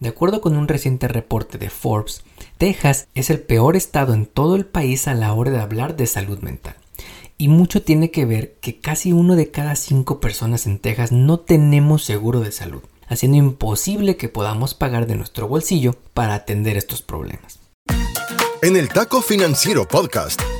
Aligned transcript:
De 0.00 0.08
acuerdo 0.08 0.40
con 0.40 0.56
un 0.56 0.68
reciente 0.68 1.08
reporte 1.08 1.58
de 1.58 1.70
Forbes, 1.70 2.22
Texas 2.56 3.08
es 3.14 3.30
el 3.30 3.40
peor 3.40 3.74
estado 3.74 4.14
en 4.14 4.26
todo 4.26 4.54
el 4.54 4.64
país 4.64 5.08
a 5.08 5.14
la 5.14 5.32
hora 5.32 5.50
de 5.50 5.60
hablar 5.60 5.96
de 5.96 6.06
salud 6.06 6.38
mental. 6.38 6.76
Y 7.36 7.48
mucho 7.48 7.82
tiene 7.82 8.12
que 8.12 8.24
ver 8.24 8.54
que 8.60 8.80
casi 8.80 9.12
uno 9.12 9.34
de 9.34 9.50
cada 9.50 9.74
cinco 9.74 10.20
personas 10.20 10.66
en 10.66 10.78
Texas 10.78 11.10
no 11.10 11.40
tenemos 11.40 12.04
seguro 12.04 12.40
de 12.40 12.52
salud, 12.52 12.82
haciendo 13.08 13.38
imposible 13.38 14.16
que 14.16 14.28
podamos 14.28 14.74
pagar 14.74 15.06
de 15.06 15.16
nuestro 15.16 15.48
bolsillo 15.48 15.96
para 16.14 16.34
atender 16.34 16.76
estos 16.76 17.02
problemas. 17.02 17.58
En 18.62 18.76
el 18.76 18.88
Taco 18.88 19.20
Financiero 19.20 19.86
Podcast 19.86 20.40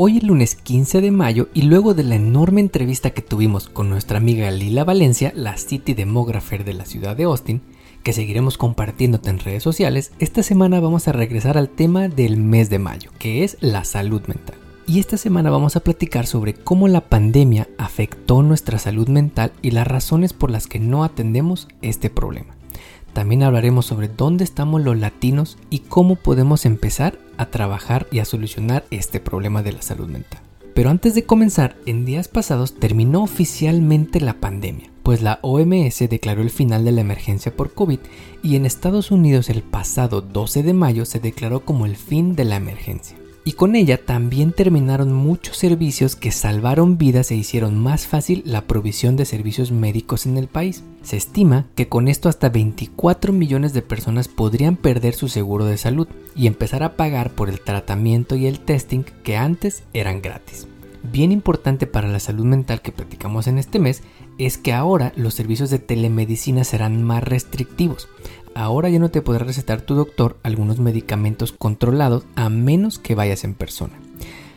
Hoy 0.00 0.18
es 0.18 0.22
lunes 0.22 0.54
15 0.54 1.00
de 1.00 1.10
mayo 1.10 1.48
y 1.54 1.62
luego 1.62 1.92
de 1.92 2.04
la 2.04 2.14
enorme 2.14 2.60
entrevista 2.60 3.10
que 3.10 3.20
tuvimos 3.20 3.68
con 3.68 3.90
nuestra 3.90 4.18
amiga 4.18 4.48
Lila 4.52 4.84
Valencia, 4.84 5.32
la 5.34 5.56
City 5.56 5.92
Demographer 5.94 6.62
de 6.62 6.72
la 6.72 6.84
ciudad 6.84 7.16
de 7.16 7.24
Austin, 7.24 7.62
que 8.04 8.12
seguiremos 8.12 8.58
compartiéndote 8.58 9.30
en 9.30 9.40
redes 9.40 9.64
sociales, 9.64 10.12
esta 10.20 10.44
semana 10.44 10.78
vamos 10.78 11.08
a 11.08 11.12
regresar 11.12 11.58
al 11.58 11.68
tema 11.68 12.06
del 12.06 12.36
mes 12.36 12.70
de 12.70 12.78
mayo, 12.78 13.10
que 13.18 13.42
es 13.42 13.56
la 13.58 13.82
salud 13.82 14.22
mental. 14.28 14.54
Y 14.86 15.00
esta 15.00 15.16
semana 15.16 15.50
vamos 15.50 15.74
a 15.74 15.80
platicar 15.80 16.28
sobre 16.28 16.54
cómo 16.54 16.86
la 16.86 17.00
pandemia 17.00 17.66
afectó 17.76 18.44
nuestra 18.44 18.78
salud 18.78 19.08
mental 19.08 19.52
y 19.62 19.72
las 19.72 19.88
razones 19.88 20.32
por 20.32 20.52
las 20.52 20.68
que 20.68 20.78
no 20.78 21.02
atendemos 21.02 21.66
este 21.82 22.08
problema. 22.08 22.57
También 23.18 23.42
hablaremos 23.42 23.84
sobre 23.84 24.06
dónde 24.06 24.44
estamos 24.44 24.80
los 24.80 24.96
latinos 24.96 25.58
y 25.70 25.80
cómo 25.80 26.14
podemos 26.14 26.64
empezar 26.64 27.18
a 27.36 27.46
trabajar 27.46 28.06
y 28.12 28.20
a 28.20 28.24
solucionar 28.24 28.84
este 28.92 29.18
problema 29.18 29.64
de 29.64 29.72
la 29.72 29.82
salud 29.82 30.06
mental. 30.06 30.40
Pero 30.72 30.88
antes 30.88 31.16
de 31.16 31.24
comenzar, 31.24 31.74
en 31.84 32.04
días 32.04 32.28
pasados 32.28 32.76
terminó 32.76 33.24
oficialmente 33.24 34.20
la 34.20 34.34
pandemia, 34.34 34.92
pues 35.02 35.20
la 35.20 35.40
OMS 35.42 35.98
declaró 36.08 36.42
el 36.42 36.50
final 36.50 36.84
de 36.84 36.92
la 36.92 37.00
emergencia 37.00 37.56
por 37.56 37.74
COVID 37.74 37.98
y 38.44 38.54
en 38.54 38.64
Estados 38.64 39.10
Unidos 39.10 39.50
el 39.50 39.64
pasado 39.64 40.20
12 40.20 40.62
de 40.62 40.72
mayo 40.72 41.04
se 41.04 41.18
declaró 41.18 41.64
como 41.64 41.86
el 41.86 41.96
fin 41.96 42.36
de 42.36 42.44
la 42.44 42.54
emergencia 42.54 43.16
y 43.48 43.52
con 43.52 43.76
ella 43.76 44.04
también 44.04 44.52
terminaron 44.52 45.10
muchos 45.10 45.56
servicios 45.56 46.16
que 46.16 46.32
salvaron 46.32 46.98
vidas 46.98 47.30
e 47.30 47.34
hicieron 47.34 47.78
más 47.78 48.06
fácil 48.06 48.42
la 48.44 48.66
provisión 48.66 49.16
de 49.16 49.24
servicios 49.24 49.72
médicos 49.72 50.26
en 50.26 50.36
el 50.36 50.48
país. 50.48 50.84
Se 51.00 51.16
estima 51.16 51.64
que 51.74 51.88
con 51.88 52.08
esto 52.08 52.28
hasta 52.28 52.50
24 52.50 53.32
millones 53.32 53.72
de 53.72 53.80
personas 53.80 54.28
podrían 54.28 54.76
perder 54.76 55.14
su 55.14 55.28
seguro 55.28 55.64
de 55.64 55.78
salud 55.78 56.08
y 56.36 56.46
empezar 56.46 56.82
a 56.82 56.94
pagar 56.94 57.30
por 57.30 57.48
el 57.48 57.62
tratamiento 57.62 58.36
y 58.36 58.46
el 58.46 58.60
testing 58.60 59.02
que 59.22 59.38
antes 59.38 59.82
eran 59.94 60.20
gratis. 60.20 60.68
Bien 61.10 61.32
importante 61.32 61.86
para 61.86 62.08
la 62.08 62.20
salud 62.20 62.44
mental 62.44 62.82
que 62.82 62.92
platicamos 62.92 63.46
en 63.46 63.56
este 63.56 63.78
mes 63.78 64.02
es 64.38 64.56
que 64.56 64.72
ahora 64.72 65.12
los 65.16 65.34
servicios 65.34 65.70
de 65.70 65.78
telemedicina 65.78 66.64
serán 66.64 67.02
más 67.02 67.22
restrictivos 67.22 68.08
ahora 68.58 68.88
ya 68.88 68.98
no 68.98 69.10
te 69.10 69.22
podrá 69.22 69.44
recetar 69.44 69.82
tu 69.82 69.94
doctor 69.94 70.36
algunos 70.42 70.80
medicamentos 70.80 71.52
controlados 71.52 72.24
a 72.34 72.48
menos 72.48 72.98
que 72.98 73.14
vayas 73.14 73.44
en 73.44 73.54
persona. 73.54 73.94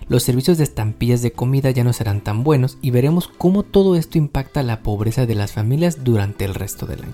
Los 0.07 0.23
servicios 0.23 0.57
de 0.57 0.63
estampillas 0.63 1.21
de 1.21 1.31
comida 1.31 1.69
ya 1.71 1.83
no 1.83 1.93
serán 1.93 2.21
tan 2.21 2.43
buenos 2.43 2.77
y 2.81 2.89
veremos 2.89 3.27
cómo 3.27 3.63
todo 3.63 3.95
esto 3.95 4.17
impacta 4.17 4.63
la 4.63 4.81
pobreza 4.81 5.25
de 5.25 5.35
las 5.35 5.51
familias 5.51 6.03
durante 6.03 6.45
el 6.45 6.55
resto 6.55 6.85
del 6.85 7.03
año. 7.03 7.13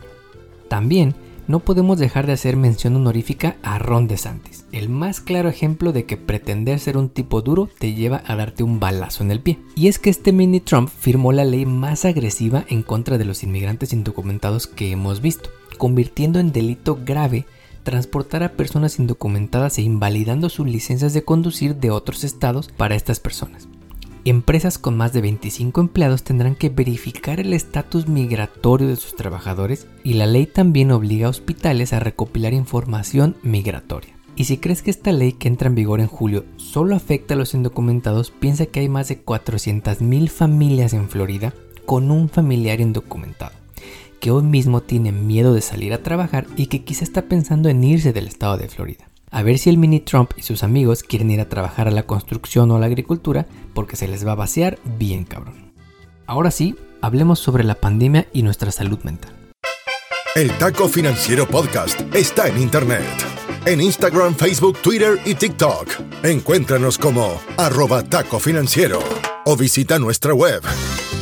También 0.70 1.14
no 1.48 1.60
podemos 1.60 1.98
dejar 2.00 2.28
de 2.28 2.34
hacer 2.34 2.56
mención 2.56 2.96
honorífica 2.96 3.58
a 3.64 3.80
Ron 3.80 4.08
DeSantis, 4.08 4.66
el 4.72 4.90
más 4.90 5.22
claro 5.22 5.50
ejemplo 5.50 5.94
de 5.94 6.06
que 6.06 6.18
pretender 6.18 6.80
ser 6.80 6.98
un 6.98 7.10
tipo 7.10 7.42
duro 7.42 7.70
te 7.80 7.94
lleva 7.94 8.24
a 8.26 8.36
darte 8.36 8.64
un 8.64 8.80
balazo 8.80 9.24
en 9.24 9.32
el 9.32 9.40
pie. 9.40 9.60
Y 9.76 9.88
es 9.88 10.00
que 10.00 10.10
este 10.10 10.32
mini 10.32 10.60
Trump 10.60 10.90
firmó 10.90 11.32
la 11.32 11.46
ley 11.46 11.66
más 11.66 12.06
agresiva 12.06 12.66
en 12.68 12.84
contra 12.84 13.18
de 13.18 13.26
los 13.26 13.44
inmigrantes 13.44 13.94
indocumentados 13.94 14.68
que 14.68 14.92
hemos 14.92 15.22
visto 15.22 15.50
convirtiendo 15.78 16.40
en 16.40 16.52
delito 16.52 17.00
grave 17.04 17.46
transportar 17.84 18.44
a 18.44 18.52
personas 18.54 19.00
indocumentadas 19.00 19.78
e 19.78 19.82
invalidando 19.82 20.50
sus 20.50 20.68
licencias 20.68 21.14
de 21.14 21.24
conducir 21.24 21.78
de 21.78 21.92
otros 21.92 22.26
estados 22.26 22.68
para 22.76 22.96
estas 22.96 23.22
personas. 23.22 23.70
Empresas 24.26 24.78
con 24.78 24.98
más 24.98 25.14
de 25.14 25.22
25 25.22 25.80
empleados 25.82 26.24
tendrán 26.24 26.56
que 26.56 26.70
verificar 26.70 27.40
el 27.40 27.54
estatus 27.54 28.08
migratorio 28.08 28.88
de 28.88 28.96
sus 28.96 29.16
trabajadores 29.16 29.88
y 30.04 30.14
la 30.14 30.26
ley 30.26 30.46
también 30.46 30.92
obliga 30.92 31.28
a 31.28 31.30
hospitales 31.30 31.94
a 31.94 32.00
recopilar 32.00 32.54
información 32.54 33.36
migratoria. 33.44 34.14
Y 34.36 34.44
si 34.44 34.58
crees 34.58 34.82
que 34.82 34.92
esta 34.92 35.12
ley 35.12 35.34
que 35.34 35.48
entra 35.48 35.68
en 35.68 35.76
vigor 35.76 36.00
en 36.00 36.08
julio 36.08 36.46
solo 36.58 36.96
afecta 36.96 37.34
a 37.34 37.38
los 37.38 37.54
indocumentados, 37.54 38.32
piensa 38.32 38.68
que 38.68 38.82
hay 38.82 38.90
más 38.90 39.08
de 39.08 39.24
400.000 39.24 40.30
familias 40.30 40.94
en 40.94 41.10
Florida 41.10 41.54
con 41.86 42.12
un 42.12 42.30
familiar 42.30 42.82
indocumentado 42.82 43.54
que 44.20 44.32
hoy 44.32 44.44
mismo 44.44 44.82
tiene 44.82 45.12
miedo 45.12 45.54
de 45.54 45.62
salir 45.62 45.94
a 45.94 46.04
trabajar 46.04 46.48
y 46.56 46.68
que 46.68 46.84
quizá 46.84 47.04
está 47.04 47.24
pensando 47.24 47.70
en 47.70 47.84
irse 47.84 48.14
del 48.14 48.28
estado 48.28 48.58
de 48.58 48.68
Florida. 48.68 49.07
A 49.30 49.44
ver 49.44 49.58
si 49.58 49.70
el 49.70 49.78
mini 49.78 50.00
Trump 50.00 50.32
y 50.38 50.42
sus 50.42 50.64
amigos 50.64 51.04
quieren 51.04 51.32
ir 51.32 51.42
a 51.42 51.50
trabajar 51.50 51.88
a 51.88 51.92
la 51.92 52.04
construcción 52.04 52.72
o 52.72 52.78
a 52.78 52.80
la 52.80 52.86
agricultura 52.86 53.46
porque 53.74 53.96
se 53.96 54.08
les 54.08 54.26
va 54.26 54.32
a 54.32 54.36
vaciar 54.36 54.80
bien 54.98 55.26
cabrón. 55.26 55.74
Ahora 56.26 56.52
sí, 56.52 56.76
hablemos 57.02 57.40
sobre 57.40 57.64
la 57.64 57.76
pandemia 57.76 58.28
y 58.34 58.44
nuestra 58.44 58.72
salud 58.72 59.00
mental. 59.04 59.32
El 60.36 60.52
Taco 60.58 60.88
Financiero 60.88 61.48
Podcast 61.48 62.00
está 62.14 62.48
en 62.48 62.62
Internet. 62.62 63.04
En 63.66 63.82
Instagram, 63.82 64.36
Facebook, 64.36 64.78
Twitter 64.82 65.20
y 65.26 65.36
TikTok. 65.36 65.90
Encuéntranos 66.24 66.98
como 66.98 67.42
arroba 67.58 68.04
taco 68.04 68.40
financiero 68.40 69.00
o 69.46 69.58
visita 69.58 70.00
nuestra 70.00 70.34
web 70.34 70.62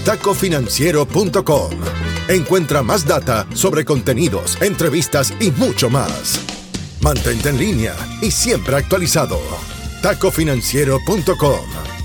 tacofinanciero.com. 0.06 1.72
Encuentra 2.28 2.84
más 2.84 3.08
data 3.08 3.48
sobre 3.54 3.84
contenidos, 3.84 4.62
entrevistas 4.62 5.34
y 5.40 5.50
mucho 5.52 5.90
más. 5.90 6.45
Mantente 7.06 7.50
en 7.50 7.60
línea 7.60 7.94
y 8.20 8.32
siempre 8.32 8.76
actualizado. 8.76 9.38
Tacofinanciero.com. 10.02 11.60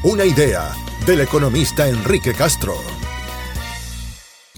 Una 0.05 0.27
idea 0.27 0.75
del 1.07 1.23
economista 1.23 1.89
Enrique 1.89 2.35
Castro. 2.35 2.75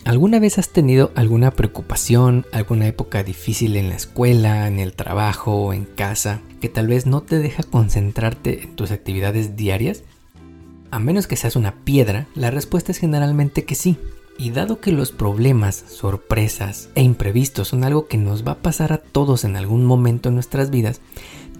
¿Alguna 0.05 0.41
vez 0.41 0.59
has 0.59 0.71
tenido 0.71 1.13
alguna 1.15 1.53
preocupación, 1.53 2.45
alguna 2.51 2.89
época 2.89 3.23
difícil 3.23 3.77
en 3.77 3.89
la 3.89 3.95
escuela, 3.95 4.67
en 4.67 4.81
el 4.81 4.95
trabajo, 4.95 5.73
en 5.73 5.85
casa, 5.85 6.41
que 6.61 6.69
tal 6.69 6.89
vez 6.89 7.07
no 7.07 7.23
te 7.23 7.39
deja 7.39 7.63
concentrarte 7.63 8.65
en 8.65 8.75
tus 8.75 8.91
actividades 8.91 9.55
diarias? 9.55 10.03
A 10.91 10.99
menos 10.99 11.29
que 11.29 11.37
seas 11.37 11.55
una 11.55 11.85
piedra, 11.85 12.27
la 12.35 12.51
respuesta 12.51 12.91
es 12.91 12.99
generalmente 12.99 13.65
que 13.65 13.77
sí. 13.77 13.97
Y 14.39 14.51
dado 14.51 14.81
que 14.81 14.93
los 14.93 15.13
problemas, 15.13 15.85
sorpresas 15.89 16.89
e 16.95 17.03
imprevistos 17.03 17.69
son 17.69 17.85
algo 17.85 18.07
que 18.07 18.17
nos 18.17 18.47
va 18.47 18.53
a 18.53 18.63
pasar 18.63 18.93
a 18.93 18.99
todos 18.99 19.45
en 19.45 19.57
algún 19.57 19.85
momento 19.85 20.29
en 20.29 20.35
nuestras 20.35 20.71
vidas, 20.71 21.01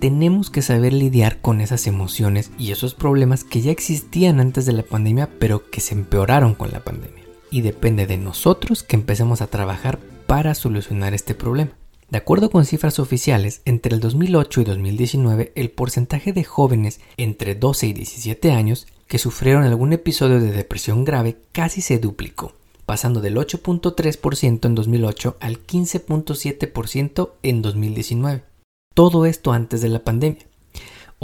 tenemos 0.03 0.51
que 0.51 0.63
saber 0.63 0.93
lidiar 0.93 1.41
con 1.41 1.61
esas 1.61 1.87
emociones 1.87 2.51
y 2.59 2.73
esos 2.73 2.95
problemas 2.95 3.45
que 3.45 3.61
ya 3.61 3.71
existían 3.71 4.41
antes 4.41 4.67
de 4.67 4.73
la 4.73 4.83
pandemia 4.83 5.31
pero 5.39 5.71
que 5.71 5.81
se 5.81 5.95
empeoraron 5.95 6.55
con 6.55 6.73
la 6.73 6.83
pandemia. 6.83 7.23
Y 7.53 7.61
depende 7.61 8.07
de 8.07 8.17
nosotros 8.17 8.83
que 8.83 8.97
empecemos 8.97 9.43
a 9.43 9.47
trabajar 9.47 10.01
para 10.27 10.55
solucionar 10.55 11.15
este 11.15 11.35
problema. 11.35 11.71
De 12.11 12.19
acuerdo 12.19 12.51
con 12.51 12.65
cifras 12.65 12.99
oficiales, 12.99 13.63
entre 13.65 13.95
el 13.95 14.01
2008 14.01 14.63
y 14.63 14.65
2019 14.65 15.53
el 15.55 15.71
porcentaje 15.71 16.33
de 16.33 16.43
jóvenes 16.43 17.01
entre 17.17 17.55
12 17.55 17.87
y 17.87 17.93
17 17.93 18.51
años 18.51 18.87
que 19.07 19.19
sufrieron 19.19 19.63
algún 19.63 19.93
episodio 19.93 20.41
de 20.41 20.53
depresión 20.53 21.05
grave 21.05 21.37
casi 21.53 21.81
se 21.81 21.99
duplicó 21.99 22.55
pasando 22.87 23.21
del 23.21 23.37
8.3% 23.37 24.67
en 24.67 24.75
2008 24.75 25.37
al 25.41 25.67
15.7% 25.67 27.31
en 27.43 27.63
2019. 27.63 28.45
Todo 28.95 29.27
esto 29.27 29.53
antes 29.53 29.81
de 29.81 29.89
la 29.89 30.05
pandemia. 30.05 30.47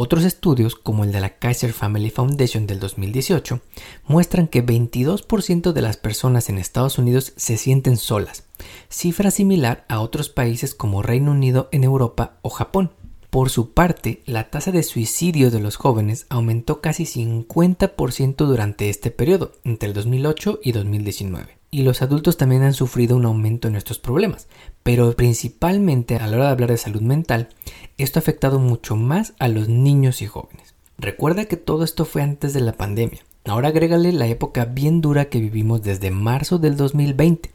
Otros 0.01 0.23
estudios, 0.23 0.77
como 0.77 1.03
el 1.03 1.11
de 1.11 1.21
la 1.21 1.39
Kaiser 1.39 1.73
Family 1.73 2.11
Foundation 2.11 2.69
del 2.69 2.79
2018, 2.79 3.61
muestran 4.07 4.47
que 4.47 4.65
22% 4.65 5.73
de 5.73 5.83
las 5.83 5.97
personas 5.97 6.49
en 6.49 6.59
Estados 6.59 6.99
Unidos 6.99 7.33
se 7.37 7.57
sienten 7.57 7.97
solas, 7.97 8.45
cifra 8.89 9.33
similar 9.33 9.85
a 9.89 9.99
otros 9.99 10.29
países 10.29 10.77
como 10.77 11.03
Reino 11.03 11.33
Unido 11.33 11.69
en 11.73 11.83
Europa 11.83 12.39
o 12.43 12.49
Japón. 12.49 12.93
Por 13.31 13.51
su 13.51 13.73
parte, 13.73 14.23
la 14.25 14.49
tasa 14.51 14.73
de 14.73 14.83
suicidio 14.83 15.51
de 15.51 15.61
los 15.61 15.77
jóvenes 15.77 16.27
aumentó 16.31 16.81
casi 16.81 17.05
50% 17.05 18.37
durante 18.47 18.89
este 18.89 19.11
periodo, 19.11 19.53
entre 19.65 19.89
el 19.89 19.95
2008 19.95 20.61
y 20.63 20.73
2019. 20.73 21.59
y 21.71 21.83
los 21.83 22.01
adultos 22.01 22.39
también 22.39 22.63
han 22.63 22.73
sufrido 22.73 23.15
un 23.17 23.27
aumento 23.27 23.69
en 23.69 23.77
estos 23.77 23.99
problemas, 23.99 24.49
pero 24.83 25.13
principalmente 25.13 26.17
a 26.17 26.27
la 26.27 26.37
hora 26.37 26.47
de 26.47 26.51
hablar 26.53 26.71
de 26.71 26.79
salud 26.79 27.03
mental, 27.03 27.51
esto 27.99 28.19
ha 28.19 28.23
afectado 28.23 28.59
mucho 28.59 28.97
más 28.97 29.35
a 29.39 29.49
los 29.49 29.69
niños 29.69 30.23
y 30.23 30.27
jóvenes. 30.27 30.75
Recuerda 30.97 31.45
que 31.45 31.57
todo 31.57 31.85
esto 31.85 32.07
fue 32.07 32.23
antes 32.23 32.55
de 32.55 32.61
la 32.61 32.73
pandemia. 32.73 33.21
Ahora 33.45 33.69
agrégale 33.69 34.13
la 34.13 34.27
época 34.27 34.65
bien 34.65 35.01
dura 35.01 35.27
que 35.27 35.41
vivimos 35.41 35.83
desde 35.83 36.11
marzo 36.11 36.59
del 36.59 36.77
2020, 36.77 37.51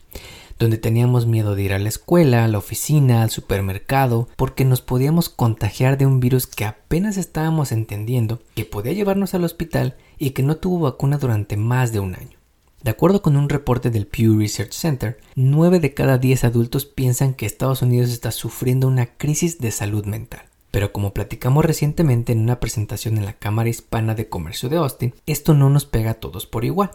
donde 0.59 0.77
teníamos 0.77 1.25
miedo 1.25 1.55
de 1.55 1.63
ir 1.63 1.73
a 1.73 1.79
la 1.79 1.89
escuela, 1.89 2.43
a 2.43 2.47
la 2.47 2.57
oficina, 2.57 3.23
al 3.23 3.29
supermercado, 3.29 4.27
porque 4.35 4.65
nos 4.65 4.81
podíamos 4.81 5.29
contagiar 5.29 5.97
de 5.97 6.05
un 6.05 6.19
virus 6.19 6.47
que 6.47 6.65
apenas 6.65 7.17
estábamos 7.17 7.71
entendiendo, 7.71 8.41
que 8.55 8.65
podía 8.65 8.93
llevarnos 8.93 9.33
al 9.33 9.43
hospital 9.43 9.95
y 10.17 10.31
que 10.31 10.43
no 10.43 10.57
tuvo 10.57 10.79
vacuna 10.79 11.17
durante 11.17 11.57
más 11.57 11.91
de 11.91 11.99
un 11.99 12.15
año. 12.15 12.37
De 12.83 12.91
acuerdo 12.91 13.21
con 13.21 13.37
un 13.37 13.47
reporte 13.47 13.91
del 13.91 14.07
Pew 14.07 14.37
Research 14.37 14.73
Center, 14.73 15.17
9 15.35 15.79
de 15.79 15.93
cada 15.93 16.17
10 16.17 16.43
adultos 16.43 16.85
piensan 16.85 17.33
que 17.33 17.45
Estados 17.45 17.81
Unidos 17.81 18.09
está 18.09 18.31
sufriendo 18.31 18.89
una 18.89 19.05
crisis 19.05 19.59
de 19.59 19.71
salud 19.71 20.05
mental. 20.05 20.41
Pero 20.69 20.91
como 20.91 21.13
platicamos 21.13 21.63
recientemente 21.63 22.33
en 22.33 22.39
una 22.39 22.59
presentación 22.59 23.17
en 23.17 23.25
la 23.25 23.33
Cámara 23.33 23.69
Hispana 23.69 24.15
de 24.15 24.27
Comercio 24.27 24.67
de 24.67 24.77
Austin, 24.77 25.13
esto 25.25 25.53
no 25.53 25.69
nos 25.69 25.85
pega 25.85 26.11
a 26.11 26.15
todos 26.15 26.45
por 26.45 26.65
igual. 26.65 26.91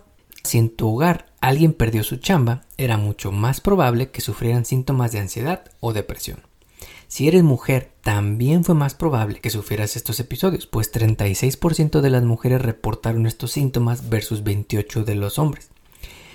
Si 0.49 0.57
en 0.57 0.71
tu 0.71 0.89
hogar 0.95 1.27
alguien 1.43 1.75
perdió 1.75 2.03
su 2.03 2.17
chamba, 2.17 2.63
era 2.79 2.97
mucho 2.97 3.33
más 3.33 3.61
probable 3.61 4.11
que 4.11 4.23
sufrieran 4.23 4.65
síntomas 4.65 5.13
de 5.13 5.19
ansiedad 5.19 5.71
o 5.81 5.93
depresión. 5.93 6.41
Si 7.07 7.29
eres 7.29 7.43
mujer, 7.43 7.93
también 8.01 8.65
fue 8.65 8.75
más 8.75 8.95
probable 8.95 9.41
que 9.41 9.51
sufrieras 9.51 9.95
estos 9.95 10.21
episodios, 10.21 10.67
pues 10.67 10.91
36% 10.91 12.01
de 12.01 12.09
las 12.09 12.23
mujeres 12.23 12.63
reportaron 12.63 13.27
estos 13.27 13.53
síntomas 13.53 14.09
versus 14.09 14.43
28% 14.43 15.05
de 15.05 15.17
los 15.17 15.39
hombres. 15.39 15.69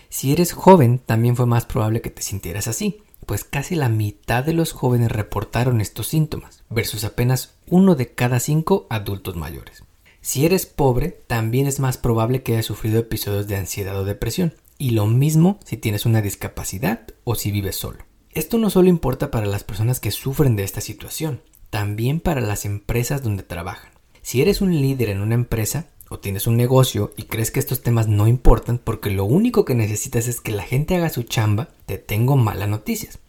Si 0.10 0.32
eres 0.32 0.54
joven, 0.54 1.00
también 1.00 1.36
fue 1.36 1.48
más 1.48 1.66
probable 1.66 2.02
que 2.02 2.12
te 2.12 2.22
sintieras 2.22 2.68
así, 2.68 3.02
pues 3.26 3.44
casi 3.44 3.74
la 3.74 3.90
mitad 3.90 4.44
de 4.44 4.54
los 4.54 4.74
jóvenes 4.74 5.12
reportaron 5.12 5.82
estos 5.82 6.06
síntomas, 6.06 6.64
versus 6.70 7.04
apenas 7.04 7.56
uno 7.66 7.96
de 7.96 8.14
cada 8.14 8.40
cinco 8.40 8.86
adultos 8.92 9.36
mayores. 9.36 9.84
Si 10.24 10.46
eres 10.46 10.66
pobre, 10.66 11.20
también 11.28 11.68
es 11.68 11.82
más 11.82 11.98
probable 11.98 12.44
que 12.44 12.54
hayas 12.54 12.66
sufrido 12.66 12.98
episodios 12.98 13.46
de 13.48 13.58
ansiedad 13.58 14.00
o 14.00 14.06
depresión, 14.06 14.54
y 14.78 14.92
lo 14.92 15.06
mismo 15.06 15.60
si 15.66 15.76
tienes 15.76 16.06
una 16.06 16.22
discapacidad 16.22 17.02
o 17.26 17.36
si 17.36 17.52
vives 17.52 17.76
solo. 17.76 18.06
Esto 18.32 18.58
no 18.58 18.70
solo 18.70 18.88
importa 18.88 19.32
para 19.32 19.48
las 19.48 19.66
personas 19.66 20.00
que 20.00 20.12
sufren 20.12 20.56
de 20.56 20.64
esta 20.64 20.80
situación, 20.80 21.42
también 21.70 22.22
para 22.22 22.40
las 22.40 22.64
empresas 22.64 23.22
donde 23.22 23.44
trabajan. 23.44 23.92
Si 24.22 24.42
eres 24.42 24.62
un 24.62 24.72
líder 24.80 25.10
en 25.10 25.20
una 25.20 25.36
empresa, 25.36 25.88
o 26.10 26.20
tienes 26.20 26.48
un 26.48 26.56
negocio 26.56 27.12
y 27.18 27.24
crees 27.24 27.52
que 27.52 27.60
estos 27.60 27.82
temas 27.82 28.08
no 28.08 28.28
importan 28.28 28.78
porque 28.78 29.10
lo 29.10 29.26
único 29.26 29.66
que 29.66 29.76
necesitas 29.76 30.30
es 30.30 30.40
que 30.40 30.54
la 30.54 30.64
gente 30.64 30.96
haga 30.96 31.10
su 31.10 31.24
chamba, 31.24 31.68
te 31.86 31.98
tengo 31.98 32.38
malas 32.38 32.70
noticias. 32.70 33.20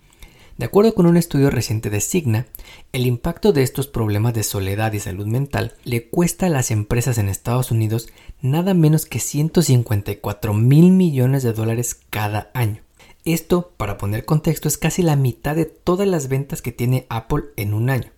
De 0.56 0.66
acuerdo 0.66 0.94
con 0.94 1.06
un 1.06 1.16
estudio 1.16 1.50
reciente 1.50 1.90
de 1.90 2.00
Signa, 2.00 2.46
el 2.92 3.06
impacto 3.06 3.52
de 3.52 3.64
estos 3.64 3.88
problemas 3.88 4.34
de 4.34 4.44
soledad 4.44 4.92
y 4.92 5.00
salud 5.00 5.26
mental 5.26 5.74
le 5.82 6.08
cuesta 6.08 6.46
a 6.46 6.48
las 6.48 6.70
empresas 6.70 7.18
en 7.18 7.28
Estados 7.28 7.72
Unidos 7.72 8.08
nada 8.40 8.72
menos 8.72 9.04
que 9.04 9.18
154 9.18 10.54
mil 10.54 10.92
millones 10.92 11.42
de 11.42 11.52
dólares 11.52 11.98
cada 12.08 12.52
año. 12.54 12.82
Esto, 13.24 13.72
para 13.76 13.98
poner 13.98 14.24
contexto, 14.24 14.68
es 14.68 14.78
casi 14.78 15.02
la 15.02 15.16
mitad 15.16 15.56
de 15.56 15.64
todas 15.64 16.06
las 16.06 16.28
ventas 16.28 16.62
que 16.62 16.70
tiene 16.70 17.06
Apple 17.08 17.46
en 17.56 17.74
un 17.74 17.90
año. 17.90 18.13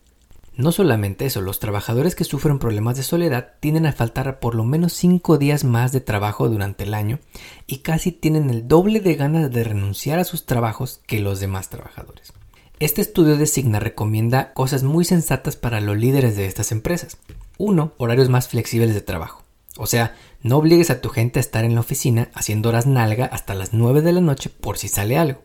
No 0.57 0.73
solamente 0.73 1.27
eso, 1.27 1.43
los 1.43 1.59
trabajadores 1.59 2.15
que 2.15 2.25
sufren 2.25 2.59
problemas 2.59 2.97
de 2.97 3.03
soledad 3.03 3.53
tienden 3.61 3.85
a 3.85 3.93
faltar 3.93 4.41
por 4.41 4.55
lo 4.55 4.65
menos 4.65 4.95
5 4.95 5.37
días 5.37 5.65
más 5.65 5.93
de 5.93 6.01
trabajo 6.01 6.49
durante 6.49 6.85
el 6.85 6.95
año 6.95 7.19
y 7.67 7.79
casi 7.79 8.11
tienen 8.11 8.49
el 8.49 8.67
doble 8.67 9.01
de 9.01 9.17
ganas 9.17 9.51
de 9.51 9.65
renunciar 9.65 10.19
a 10.19 10.25
sus 10.25 10.47
trabajos 10.47 11.03
que 11.07 11.21
los 11.21 11.41
demás 11.41 11.69
trabajadores. 11.69 12.33
Este 12.81 13.03
estudio 13.03 13.37
de 13.37 13.47
Signa 13.47 13.81
recomienda 13.81 14.55
cosas 14.55 14.83
muy 14.83 15.05
sensatas 15.05 15.57
para 15.57 15.83
los 15.83 15.99
líderes 15.99 16.37
de 16.37 16.47
estas 16.47 16.73
empresas. 16.73 17.19
1. 17.59 17.93
Horarios 17.99 18.31
más 18.31 18.49
flexibles 18.49 18.95
de 18.95 19.03
trabajo. 19.03 19.43
O 19.77 19.87
sea, 19.87 20.15
no 20.41 20.57
obligues 20.57 20.89
a 20.89 21.03
tu 21.03 21.11
gente 21.11 21.39
a 21.39 21.41
estar 21.41 21.67
en 21.67 21.75
la 21.75 21.81
oficina 21.81 22.31
haciendo 22.33 22.71
horas 22.71 22.87
nalga 22.87 23.27
hasta 23.27 23.53
las 23.53 23.75
9 23.75 24.01
de 24.01 24.13
la 24.13 24.21
noche 24.23 24.49
por 24.49 24.79
si 24.79 24.89
sale 24.89 25.19
algo. 25.19 25.43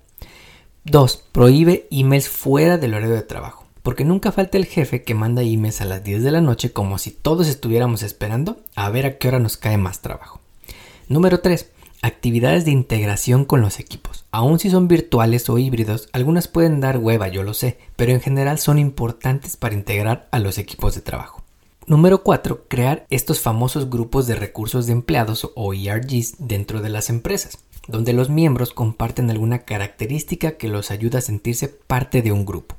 2. 0.85 1.25
Prohíbe 1.33 1.87
emails 1.91 2.29
fuera 2.29 2.77
del 2.77 2.93
horario 2.93 3.15
de 3.15 3.23
trabajo 3.23 3.60
porque 3.83 4.05
nunca 4.05 4.31
falta 4.31 4.57
el 4.57 4.65
jefe 4.65 5.03
que 5.03 5.15
manda 5.15 5.41
emails 5.41 5.81
a 5.81 5.85
las 5.85 6.03
10 6.03 6.23
de 6.23 6.31
la 6.31 6.41
noche 6.41 6.71
como 6.71 6.97
si 6.97 7.11
todos 7.11 7.47
estuviéramos 7.47 8.03
esperando 8.03 8.59
a 8.75 8.89
ver 8.89 9.05
a 9.05 9.17
qué 9.17 9.27
hora 9.27 9.39
nos 9.39 9.57
cae 9.57 9.77
más 9.77 10.01
trabajo. 10.01 10.39
Número 11.07 11.39
3. 11.41 11.69
Actividades 12.03 12.65
de 12.65 12.71
integración 12.71 13.45
con 13.45 13.61
los 13.61 13.79
equipos. 13.79 14.25
Aun 14.31 14.59
si 14.59 14.69
son 14.69 14.87
virtuales 14.87 15.49
o 15.49 15.57
híbridos, 15.57 16.09
algunas 16.13 16.47
pueden 16.47 16.79
dar 16.79 16.97
hueva, 16.97 17.27
yo 17.27 17.43
lo 17.43 17.53
sé, 17.53 17.77
pero 17.95 18.11
en 18.11 18.21
general 18.21 18.59
son 18.59 18.79
importantes 18.79 19.57
para 19.57 19.75
integrar 19.75 20.27
a 20.31 20.39
los 20.39 20.57
equipos 20.57 20.95
de 20.95 21.01
trabajo. 21.01 21.43
Número 21.87 22.23
4. 22.23 22.65
Crear 22.67 23.05
estos 23.09 23.39
famosos 23.39 23.89
grupos 23.89 24.25
de 24.27 24.35
recursos 24.35 24.85
de 24.85 24.93
empleados 24.93 25.51
o 25.55 25.73
ERGs 25.73 26.35
dentro 26.39 26.81
de 26.81 26.89
las 26.89 27.09
empresas, 27.09 27.59
donde 27.87 28.13
los 28.13 28.29
miembros 28.29 28.71
comparten 28.73 29.29
alguna 29.29 29.59
característica 29.59 30.53
que 30.53 30.69
los 30.69 30.91
ayuda 30.91 31.19
a 31.19 31.23
sentirse 31.23 31.67
parte 31.67 32.21
de 32.21 32.31
un 32.31 32.45
grupo 32.45 32.75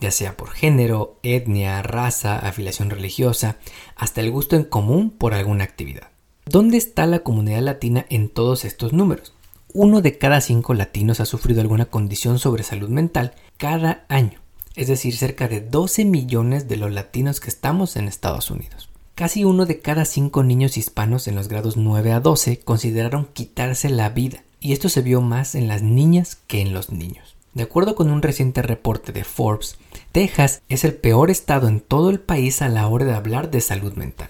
ya 0.00 0.10
sea 0.10 0.36
por 0.36 0.50
género, 0.50 1.18
etnia, 1.22 1.82
raza, 1.82 2.38
afiliación 2.38 2.90
religiosa, 2.90 3.56
hasta 3.96 4.20
el 4.20 4.30
gusto 4.30 4.56
en 4.56 4.64
común 4.64 5.10
por 5.10 5.34
alguna 5.34 5.64
actividad. 5.64 6.10
¿Dónde 6.44 6.76
está 6.76 7.06
la 7.06 7.20
comunidad 7.20 7.62
latina 7.62 8.06
en 8.08 8.28
todos 8.28 8.64
estos 8.64 8.92
números? 8.92 9.32
Uno 9.72 10.00
de 10.00 10.16
cada 10.16 10.40
cinco 10.40 10.74
latinos 10.74 11.20
ha 11.20 11.26
sufrido 11.26 11.60
alguna 11.60 11.86
condición 11.86 12.38
sobre 12.38 12.62
salud 12.62 12.88
mental 12.88 13.34
cada 13.56 14.06
año, 14.08 14.40
es 14.74 14.88
decir, 14.88 15.16
cerca 15.16 15.48
de 15.48 15.60
12 15.60 16.04
millones 16.04 16.68
de 16.68 16.76
los 16.76 16.92
latinos 16.92 17.40
que 17.40 17.50
estamos 17.50 17.96
en 17.96 18.08
Estados 18.08 18.50
Unidos. 18.50 18.88
Casi 19.16 19.44
uno 19.44 19.66
de 19.66 19.80
cada 19.80 20.04
cinco 20.04 20.42
niños 20.42 20.76
hispanos 20.76 21.26
en 21.26 21.34
los 21.34 21.48
grados 21.48 21.76
9 21.76 22.12
a 22.12 22.20
12 22.20 22.60
consideraron 22.60 23.26
quitarse 23.32 23.88
la 23.88 24.10
vida, 24.10 24.44
y 24.60 24.72
esto 24.72 24.88
se 24.88 25.02
vio 25.02 25.22
más 25.22 25.54
en 25.54 25.68
las 25.68 25.82
niñas 25.82 26.36
que 26.46 26.60
en 26.60 26.74
los 26.74 26.90
niños. 26.90 27.34
De 27.56 27.62
acuerdo 27.62 27.94
con 27.94 28.10
un 28.10 28.20
reciente 28.20 28.60
reporte 28.60 29.12
de 29.12 29.24
Forbes, 29.24 29.78
Texas 30.12 30.60
es 30.68 30.84
el 30.84 30.92
peor 30.92 31.30
estado 31.30 31.68
en 31.68 31.80
todo 31.80 32.10
el 32.10 32.20
país 32.20 32.60
a 32.60 32.68
la 32.68 32.86
hora 32.86 33.06
de 33.06 33.14
hablar 33.14 33.50
de 33.50 33.62
salud 33.62 33.94
mental. 33.94 34.28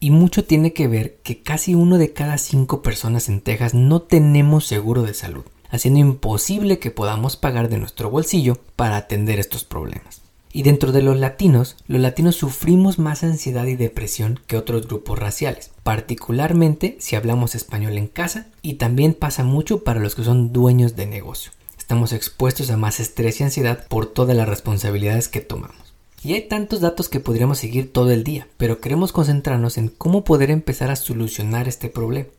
Y 0.00 0.10
mucho 0.10 0.46
tiene 0.46 0.72
que 0.72 0.88
ver 0.88 1.18
que 1.22 1.42
casi 1.42 1.74
uno 1.74 1.98
de 1.98 2.14
cada 2.14 2.38
cinco 2.38 2.80
personas 2.80 3.28
en 3.28 3.42
Texas 3.42 3.74
no 3.74 4.00
tenemos 4.00 4.64
seguro 4.64 5.02
de 5.02 5.12
salud, 5.12 5.44
haciendo 5.68 6.00
imposible 6.00 6.78
que 6.78 6.90
podamos 6.90 7.36
pagar 7.36 7.68
de 7.68 7.76
nuestro 7.76 8.08
bolsillo 8.08 8.56
para 8.76 8.96
atender 8.96 9.38
estos 9.38 9.64
problemas. 9.64 10.22
Y 10.50 10.62
dentro 10.62 10.90
de 10.90 11.02
los 11.02 11.18
latinos, 11.18 11.76
los 11.86 12.00
latinos 12.00 12.36
sufrimos 12.36 12.98
más 12.98 13.24
ansiedad 13.24 13.66
y 13.66 13.76
depresión 13.76 14.40
que 14.46 14.56
otros 14.56 14.88
grupos 14.88 15.18
raciales, 15.18 15.70
particularmente 15.82 16.96
si 16.98 17.14
hablamos 17.14 17.54
español 17.54 17.98
en 17.98 18.06
casa 18.06 18.46
y 18.62 18.76
también 18.76 19.12
pasa 19.12 19.44
mucho 19.44 19.84
para 19.84 20.00
los 20.00 20.14
que 20.14 20.24
son 20.24 20.54
dueños 20.54 20.96
de 20.96 21.04
negocio 21.04 21.52
estamos 21.84 22.14
expuestos 22.14 22.70
a 22.70 22.78
más 22.78 22.98
estrés 22.98 23.38
y 23.38 23.44
ansiedad 23.44 23.86
por 23.88 24.06
todas 24.06 24.34
las 24.34 24.48
responsabilidades 24.48 25.28
que 25.28 25.42
tomamos. 25.42 25.92
Y 26.22 26.32
hay 26.32 26.48
tantos 26.48 26.80
datos 26.80 27.10
que 27.10 27.20
podríamos 27.20 27.58
seguir 27.58 27.92
todo 27.92 28.10
el 28.10 28.24
día, 28.24 28.48
pero 28.56 28.80
queremos 28.80 29.12
concentrarnos 29.12 29.76
en 29.76 29.88
cómo 29.88 30.24
poder 30.24 30.50
empezar 30.50 30.90
a 30.90 30.96
solucionar 30.96 31.68
este 31.68 31.90
problema. 31.90 32.30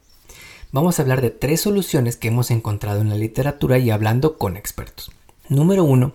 Vamos 0.72 0.98
a 0.98 1.04
hablar 1.04 1.22
de 1.22 1.30
tres 1.30 1.62
soluciones 1.62 2.18
que 2.18 2.30
hemos 2.30 2.50
encontrado 2.50 3.02
en 3.02 3.10
la 3.10 3.18
literatura 3.18 3.78
y 3.78 3.92
hablando 3.92 4.40
con 4.40 4.58
expertos. 4.58 5.12
Número 5.48 5.84
uno, 5.84 6.14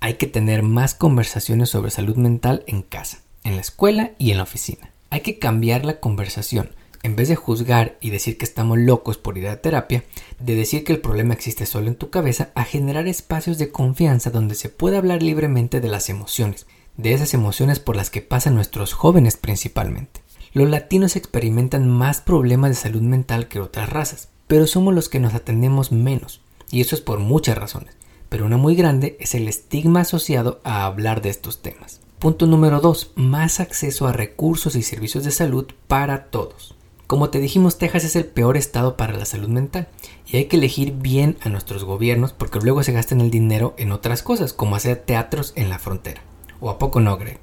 hay 0.00 0.14
que 0.14 0.26
tener 0.26 0.62
más 0.62 0.94
conversaciones 0.94 1.68
sobre 1.68 1.90
salud 1.90 2.16
mental 2.16 2.64
en 2.66 2.80
casa, 2.80 3.18
en 3.44 3.56
la 3.56 3.60
escuela 3.60 4.12
y 4.16 4.30
en 4.30 4.38
la 4.38 4.44
oficina. 4.44 4.90
Hay 5.10 5.20
que 5.20 5.38
cambiar 5.38 5.84
la 5.84 6.00
conversación 6.00 6.70
en 7.02 7.16
vez 7.16 7.28
de 7.28 7.36
juzgar 7.36 7.96
y 8.00 8.10
decir 8.10 8.36
que 8.36 8.44
estamos 8.44 8.78
locos 8.78 9.16
por 9.16 9.38
ir 9.38 9.48
a 9.48 9.60
terapia, 9.60 10.04
de 10.38 10.54
decir 10.54 10.84
que 10.84 10.92
el 10.92 11.00
problema 11.00 11.34
existe 11.34 11.66
solo 11.66 11.88
en 11.88 11.94
tu 11.94 12.10
cabeza, 12.10 12.50
a 12.54 12.64
generar 12.64 13.08
espacios 13.08 13.58
de 13.58 13.70
confianza 13.70 14.30
donde 14.30 14.54
se 14.54 14.68
pueda 14.68 14.98
hablar 14.98 15.22
libremente 15.22 15.80
de 15.80 15.88
las 15.88 16.08
emociones, 16.08 16.66
de 16.96 17.14
esas 17.14 17.32
emociones 17.34 17.80
por 17.80 17.96
las 17.96 18.10
que 18.10 18.20
pasan 18.20 18.54
nuestros 18.54 18.92
jóvenes 18.92 19.36
principalmente. 19.36 20.20
Los 20.52 20.68
latinos 20.68 21.16
experimentan 21.16 21.88
más 21.88 22.20
problemas 22.20 22.70
de 22.70 22.76
salud 22.76 23.02
mental 23.02 23.48
que 23.48 23.60
otras 23.60 23.88
razas, 23.88 24.28
pero 24.46 24.66
somos 24.66 24.94
los 24.94 25.08
que 25.08 25.20
nos 25.20 25.34
atendemos 25.34 25.92
menos, 25.92 26.42
y 26.70 26.80
eso 26.80 26.94
es 26.94 27.00
por 27.00 27.20
muchas 27.20 27.56
razones, 27.56 27.94
pero 28.28 28.44
una 28.44 28.56
muy 28.56 28.74
grande 28.74 29.16
es 29.20 29.34
el 29.34 29.48
estigma 29.48 30.00
asociado 30.00 30.60
a 30.64 30.84
hablar 30.84 31.22
de 31.22 31.30
estos 31.30 31.62
temas. 31.62 32.00
Punto 32.18 32.46
número 32.46 32.80
2. 32.80 33.12
Más 33.14 33.60
acceso 33.60 34.06
a 34.06 34.12
recursos 34.12 34.76
y 34.76 34.82
servicios 34.82 35.24
de 35.24 35.30
salud 35.30 35.66
para 35.88 36.26
todos. 36.26 36.74
Como 37.10 37.28
te 37.28 37.40
dijimos, 37.40 37.76
Texas 37.76 38.04
es 38.04 38.14
el 38.14 38.24
peor 38.24 38.56
estado 38.56 38.96
para 38.96 39.12
la 39.12 39.24
salud 39.24 39.48
mental 39.48 39.88
y 40.28 40.36
hay 40.36 40.44
que 40.44 40.54
elegir 40.54 40.92
bien 40.92 41.36
a 41.42 41.48
nuestros 41.48 41.82
gobiernos 41.82 42.32
porque 42.32 42.60
luego 42.60 42.84
se 42.84 42.92
gastan 42.92 43.20
el 43.20 43.32
dinero 43.32 43.74
en 43.78 43.90
otras 43.90 44.22
cosas, 44.22 44.52
como 44.52 44.76
hacer 44.76 44.98
teatros 44.98 45.52
en 45.56 45.70
la 45.70 45.80
frontera. 45.80 46.22
¿O 46.60 46.70
a 46.70 46.78
poco 46.78 47.00
no, 47.00 47.16
Greg? 47.16 47.40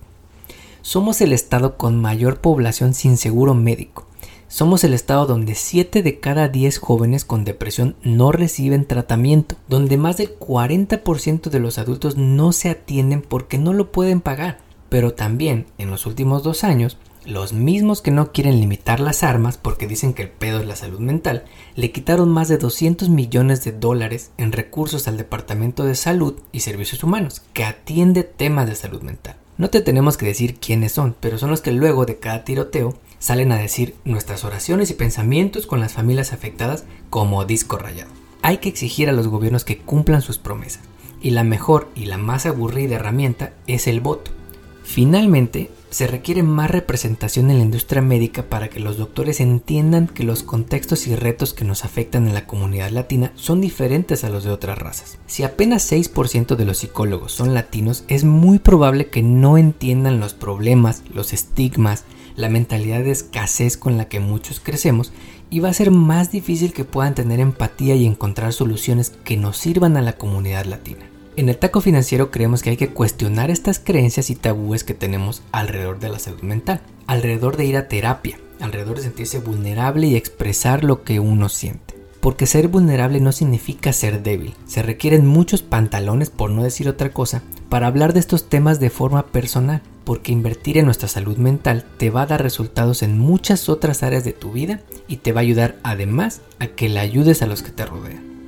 Somos 0.82 1.20
el 1.20 1.34
estado 1.34 1.76
con 1.76 2.00
mayor 2.00 2.40
población 2.40 2.94
sin 2.94 3.18
seguro 3.18 3.56
médico. 3.56 4.08
somos 4.48 4.86
el 4.86 4.94
estado 4.94 5.26
donde 5.26 5.54
7 5.54 6.02
de 6.02 6.22
cada 6.22 6.48
10 6.48 6.78
jóvenes 6.78 7.26
con 7.26 7.44
depresión 7.44 7.98
no 8.04 8.32
reciben 8.32 8.86
tratamiento, 8.86 9.58
donde 9.68 9.98
más 9.98 10.16
del 10.16 10.34
40% 10.40 11.50
de 11.50 11.60
los 11.60 11.78
adultos 11.78 12.16
no 12.16 12.54
se 12.54 12.70
atienden 12.70 13.22
porque 13.22 13.58
no 13.58 13.74
lo 13.74 13.92
pueden 13.92 14.22
pagar. 14.22 14.60
Pero 14.88 15.14
también, 15.14 15.66
en 15.78 15.90
los 15.90 16.06
últimos 16.06 16.42
dos 16.44 16.64
años, 16.64 16.98
los 17.28 17.52
mismos 17.52 18.02
que 18.02 18.10
no 18.10 18.32
quieren 18.32 18.60
limitar 18.60 19.02
las 19.02 19.22
armas 19.22 19.58
porque 19.58 19.86
dicen 19.86 20.14
que 20.14 20.24
el 20.24 20.30
pedo 20.30 20.62
es 20.62 20.66
la 20.66 20.78
salud 20.78 21.00
mental, 21.00 21.44
le 21.76 21.92
quitaron 21.92 22.30
más 22.30 22.48
de 22.48 22.58
200 22.58 23.10
millones 23.10 23.64
de 23.66 23.74
dólares 23.74 24.32
en 24.38 24.54
recursos 24.54 25.08
al 25.08 25.18
Departamento 25.18 25.84
de 25.84 25.96
Salud 25.96 26.40
y 26.54 26.62
Servicios 26.62 27.04
Humanos, 27.04 27.42
que 27.52 27.66
atiende 27.66 28.24
temas 28.24 28.68
de 28.68 28.76
salud 28.76 29.02
mental. 29.02 29.36
No 29.58 29.70
te 29.70 29.82
tenemos 29.82 30.16
que 30.16 30.26
decir 30.26 30.56
quiénes 30.56 30.94
son, 30.94 31.16
pero 31.20 31.38
son 31.38 31.50
los 31.50 31.62
que 31.62 31.74
luego 31.74 32.06
de 32.06 32.18
cada 32.18 32.46
tiroteo 32.46 32.98
salen 33.20 33.52
a 33.52 33.58
decir 33.58 33.96
nuestras 34.06 34.46
oraciones 34.46 34.90
y 34.90 34.94
pensamientos 34.94 35.68
con 35.68 35.82
las 35.82 35.94
familias 35.94 36.32
afectadas 36.32 36.86
como 37.10 37.44
disco 37.44 37.78
rayado. 37.78 38.12
Hay 38.42 38.60
que 38.60 38.70
exigir 38.70 39.10
a 39.10 39.14
los 39.14 39.28
gobiernos 39.28 39.66
que 39.66 39.80
cumplan 39.80 40.22
sus 40.22 40.38
promesas, 40.38 40.84
y 41.22 41.32
la 41.32 41.44
mejor 41.44 41.90
y 41.94 42.06
la 42.06 42.18
más 42.18 42.46
aburrida 42.46 42.96
herramienta 42.96 43.52
es 43.66 43.88
el 43.88 44.00
voto. 44.00 44.32
Finalmente, 44.84 45.72
se 45.90 46.08
requiere 46.08 46.44
más 46.44 46.70
representación 46.70 47.50
en 47.50 47.58
la 47.58 47.64
industria 47.64 48.02
médica 48.02 48.44
para 48.44 48.70
que 48.70 48.80
los 48.80 48.98
doctores 48.98 49.40
entiendan 49.40 50.08
que 50.08 50.24
los 50.24 50.44
contextos 50.44 51.08
y 51.08 51.16
retos 51.16 51.54
que 51.54 51.66
nos 51.66 51.86
afectan 51.86 52.28
en 52.28 52.34
la 52.34 52.46
comunidad 52.46 52.92
latina 52.92 53.32
son 53.36 53.62
diferentes 53.62 54.24
a 54.24 54.30
los 54.30 54.44
de 54.44 54.52
otras 54.52 54.78
razas. 54.78 55.18
Si 55.28 55.44
apenas 55.44 55.90
6% 55.92 56.56
de 56.56 56.66
los 56.66 56.80
psicólogos 56.80 57.32
son 57.32 57.54
latinos, 57.54 58.04
es 58.08 58.24
muy 58.24 58.60
probable 58.60 59.08
que 59.08 59.22
no 59.22 59.58
entiendan 59.58 60.20
los 60.20 60.34
problemas, 60.34 61.04
los 61.14 61.34
estigmas, 61.34 62.04
la 62.36 62.50
mentalidad 62.50 63.04
de 63.04 63.12
escasez 63.12 63.78
con 63.78 63.98
la 63.98 64.08
que 64.08 64.20
muchos 64.20 64.60
crecemos 64.60 65.12
y 65.50 65.60
va 65.60 65.70
a 65.70 65.74
ser 65.74 65.92
más 65.92 66.32
difícil 66.32 66.74
que 66.74 66.86
puedan 66.86 67.16
tener 67.16 67.40
empatía 67.40 67.96
y 67.96 68.06
encontrar 68.06 68.54
soluciones 68.54 69.12
que 69.24 69.38
nos 69.38 69.58
sirvan 69.58 69.98
a 69.98 70.02
la 70.02 70.18
comunidad 70.18 70.66
latina. 70.66 71.10
En 71.38 71.50
el 71.50 71.58
taco 71.60 71.82
financiero 71.82 72.32
creemos 72.32 72.64
que 72.64 72.72
hay 72.72 72.78
que 72.78 72.90
cuestionar 72.90 73.52
estas 73.52 73.78
creencias 73.78 74.32
y 74.32 74.36
tabúes 74.36 74.84
que 74.84 74.96
tenemos 74.96 75.44
alrededor 75.52 76.00
de 76.00 76.10
la 76.10 76.18
salud 76.18 76.42
mental, 76.42 76.82
alrededor 77.06 77.58
de 77.58 77.66
ir 77.66 77.78
a 77.78 77.88
terapia, 77.88 78.40
alrededor 78.60 78.98
de 78.98 79.04
sentirse 79.04 79.38
vulnerable 79.38 80.08
y 80.08 80.16
expresar 80.16 80.84
lo 80.84 81.04
que 81.04 81.20
uno 81.20 81.48
siente. 81.48 81.94
Porque 82.22 82.48
ser 82.48 82.70
vulnerable 82.70 83.20
no 83.20 83.32
significa 83.32 83.94
ser 83.94 84.24
débil, 84.24 84.56
se 84.66 84.82
requieren 84.82 85.28
muchos 85.28 85.62
pantalones, 85.62 86.32
por 86.32 86.50
no 86.50 86.64
decir 86.64 86.90
otra 86.90 87.14
cosa, 87.14 87.44
para 87.70 87.86
hablar 87.86 88.14
de 88.14 88.20
estos 88.20 88.50
temas 88.50 88.80
de 88.80 88.90
forma 88.90 89.28
personal 89.28 89.84
porque 90.06 90.32
invertir 90.32 90.78
en 90.78 90.86
nuestra 90.86 91.10
salud 91.10 91.38
mental 91.38 91.86
te 91.98 92.10
va 92.10 92.22
a 92.22 92.28
dar 92.28 92.42
resultados 92.42 93.04
en 93.04 93.20
muchas 93.20 93.68
otras 93.70 94.02
áreas 94.04 94.24
de 94.24 94.34
tu 94.34 94.54
vida 94.54 94.80
y 95.08 95.18
te 95.18 95.34
va 95.34 95.42
a 95.42 95.44
ayudar 95.44 95.76
además 95.84 96.42
a 96.60 96.68
que 96.68 96.90
le 96.90 97.00
ayudes 97.00 97.44
a 97.44 97.46
los 97.46 97.62
que 97.62 97.72
te 97.72 97.86
rodean. 97.86 98.27